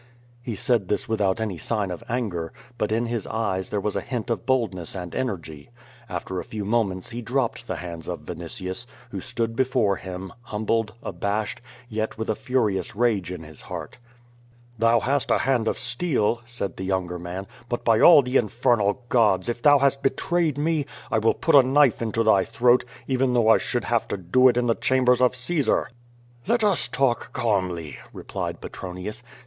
[0.41, 3.69] He said this without any sign of anger, but in his eyes QUO VADIS.
[3.69, 5.69] 45 there was a hint of boldness and energy.
[6.09, 10.33] After a few mo ments he dropped the hands of Vinitius, who stood before him,
[10.41, 13.99] humbled, abashed, yet with furious rage in his heart.
[14.79, 19.03] "Thou hast a hand of steel,^' said the younger man, "but by all the infernal
[19.07, 23.33] gods, if thou hast betrayed me, I will put a knife into thy throat, even
[23.35, 25.89] though I should have to do it in the chambers of Caesar."
[26.47, 29.21] "Let us talk calmly," replied Petronius.